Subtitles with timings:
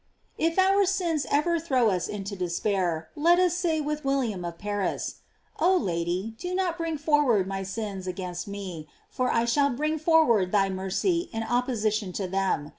[0.39, 4.57] J If our sins ever throw us into despair, let us say with William of
[4.57, 5.17] Paris:
[5.59, 10.51] Oh Lady, do not bring forward my sins against me, for I shall bring forward
[10.51, 12.69] thy mercy in opposition to them.